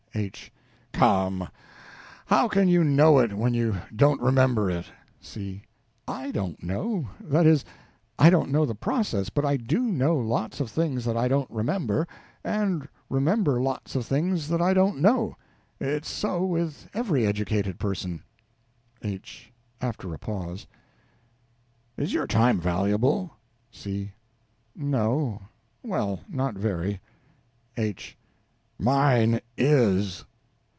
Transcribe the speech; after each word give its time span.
H. 0.13 0.51
Come 0.91 1.47
how 2.25 2.49
can 2.49 2.67
you 2.67 2.83
know 2.83 3.19
it 3.19 3.31
when 3.31 3.53
you 3.53 3.77
don't 3.95 4.19
remember 4.19 4.69
it. 4.69 4.85
C. 5.21 5.63
I 6.05 6.31
don't 6.31 6.61
know. 6.61 7.07
That 7.21 7.47
is, 7.47 7.63
I 8.19 8.29
don't 8.29 8.51
know 8.51 8.65
the 8.65 8.75
process, 8.75 9.29
but 9.29 9.45
I_ 9.45 9.57
do_ 9.65 9.79
know 9.83 10.17
lots 10.17 10.59
of 10.59 10.69
things 10.69 11.05
that 11.05 11.15
I 11.15 11.29
don't 11.29 11.49
remember, 11.49 12.05
and 12.43 12.89
remember 13.09 13.61
lots 13.61 13.95
of 13.95 14.05
things 14.05 14.49
that 14.49 14.61
I 14.61 14.73
don't 14.73 14.99
know. 14.99 15.37
It's 15.79 16.09
so 16.09 16.43
with 16.45 16.89
every 16.93 17.25
educated 17.25 17.79
person. 17.79 18.21
H. 19.01 19.53
(After 19.79 20.13
a 20.13 20.19
pause). 20.19 20.67
Is 21.95 22.13
your 22.13 22.27
time 22.27 22.59
valuable? 22.59 23.31
C. 23.71 24.11
No 24.75 25.43
well, 25.83 26.19
not 26.27 26.55
very. 26.55 26.99
H. 27.77 28.17
Mine 28.77 29.39
is. 29.55 30.25